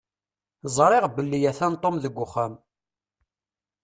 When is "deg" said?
2.03-2.13